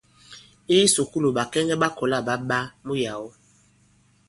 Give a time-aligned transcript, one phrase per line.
[0.73, 3.29] I kisùkulù, ɓàkɛŋɛ ɓa kɔ̀la ɓa ɓa muyàwo.